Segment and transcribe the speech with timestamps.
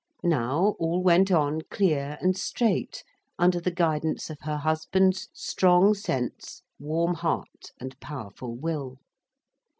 [0.23, 3.03] Now, all went on clear and straight,
[3.37, 8.97] under the guidance of her husband's strong sense, warm heart, and powerful will.